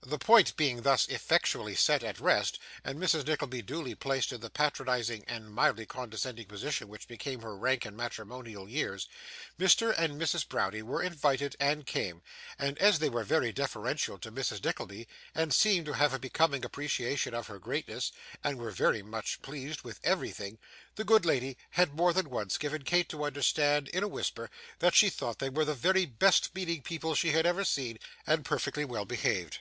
The 0.00 0.18
point 0.18 0.56
being 0.56 0.82
thus 0.82 1.08
effectually 1.08 1.74
set 1.74 2.04
at 2.04 2.20
rest, 2.20 2.60
and 2.84 2.96
Mrs. 2.98 3.26
Nickleby 3.26 3.60
duly 3.62 3.94
placed 3.96 4.32
in 4.32 4.40
the 4.40 4.48
patronising 4.48 5.24
and 5.26 5.52
mildly 5.52 5.84
condescending 5.84 6.46
position 6.46 6.88
which 6.88 7.08
became 7.08 7.40
her 7.42 7.56
rank 7.56 7.84
and 7.84 7.96
matrimonial 7.96 8.68
years, 8.68 9.06
Mr. 9.58 9.92
and 9.98 10.18
Mrs. 10.18 10.48
Browdie 10.48 10.80
were 10.80 11.02
invited 11.02 11.56
and 11.58 11.84
came; 11.84 12.22
and 12.56 12.78
as 12.78 13.00
they 13.00 13.10
were 13.10 13.24
very 13.24 13.52
deferential 13.52 14.16
to 14.20 14.30
Mrs. 14.30 14.64
Nickleby, 14.64 15.08
and 15.34 15.52
seemed 15.52 15.86
to 15.86 15.92
have 15.94 16.14
a 16.14 16.20
becoming 16.20 16.64
appreciation 16.64 17.34
of 17.34 17.48
her 17.48 17.58
greatness, 17.58 18.12
and 18.44 18.58
were 18.58 18.70
very 18.70 19.02
much 19.02 19.42
pleased 19.42 19.82
with 19.82 20.00
everything, 20.04 20.56
the 20.94 21.04
good 21.04 21.26
lady 21.26 21.58
had 21.70 21.94
more 21.96 22.12
than 22.12 22.30
once 22.30 22.56
given 22.58 22.82
Kate 22.82 23.08
to 23.08 23.24
understand, 23.24 23.88
in 23.88 24.04
a 24.04 24.08
whisper, 24.08 24.48
that 24.78 24.94
she 24.94 25.10
thought 25.10 25.40
they 25.40 25.50
were 25.50 25.66
the 25.66 25.74
very 25.74 26.06
best 26.06 26.54
meaning 26.54 26.80
people 26.80 27.14
she 27.14 27.32
had 27.32 27.44
ever 27.44 27.64
seen, 27.64 27.98
and 28.24 28.44
perfectly 28.44 28.84
well 28.84 29.04
behaved. 29.04 29.58